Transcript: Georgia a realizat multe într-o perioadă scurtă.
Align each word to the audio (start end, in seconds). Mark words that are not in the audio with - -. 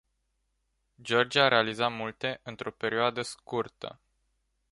Georgia 1.01 1.43
a 1.43 1.47
realizat 1.47 1.91
multe 1.91 2.39
într-o 2.43 2.71
perioadă 2.71 3.21
scurtă. 3.21 3.99